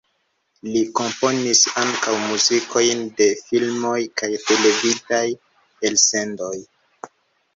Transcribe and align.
Li 0.75 0.79
komponis 0.99 1.59
ankaŭ 1.81 2.13
muzikojn 2.29 3.03
de 3.19 3.27
filmoj 3.49 3.99
kaj 4.21 4.29
televidaj 4.47 5.23
elsendoj. 5.91 6.57